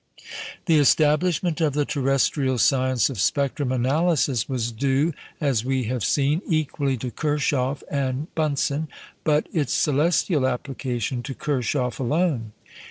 The 0.65 0.79
establishment 0.79 1.61
of 1.61 1.73
the 1.73 1.85
terrestrial 1.85 2.57
science 2.57 3.07
of 3.11 3.21
spectrum 3.21 3.71
analysis 3.71 4.49
was 4.49 4.71
due, 4.71 5.13
as 5.39 5.63
we 5.63 5.83
have 5.83 6.03
seen, 6.03 6.41
equally 6.47 6.97
to 6.97 7.11
Kirchhoff 7.11 7.83
and 7.87 8.25
Bunsen, 8.33 8.87
but 9.23 9.45
its 9.53 9.73
celestial 9.75 10.47
application 10.47 11.21
to 11.21 11.35
Kirchhoff 11.35 11.99
alone. 11.99 12.51